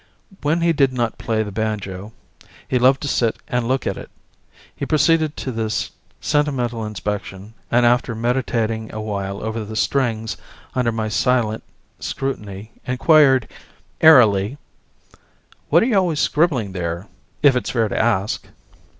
When 0.41 0.61
he 0.61 0.73
did 0.73 0.91
not 0.93 1.19
play 1.19 1.43
the 1.43 1.51
banjo 1.51 2.11
he 2.67 2.79
loved 2.79 3.01
to 3.01 3.07
sit 3.07 3.37
and 3.47 3.67
look 3.67 3.85
at 3.85 3.97
it. 3.97 4.09
He 4.75 4.83
proceeded 4.87 5.37
to 5.37 5.51
this 5.51 5.91
sentimental 6.19 6.83
inspection 6.83 7.53
and 7.69 7.85
after 7.85 8.15
meditating 8.15 8.91
a 8.91 8.99
while 8.99 9.43
over 9.43 9.63
the 9.63 9.75
strings 9.75 10.37
under 10.73 10.91
my 10.91 11.07
silent 11.07 11.61
scrutiny 11.99 12.71
inquired 12.83 13.47
airily: 14.01 14.57
"What 15.69 15.83
are 15.83 15.85
you 15.85 15.97
always 15.97 16.19
scribbling 16.19 16.71
there, 16.71 17.05
if 17.43 17.55
it's 17.55 17.69
fair 17.69 17.87
to 17.87 17.95
ask?" 17.95 18.47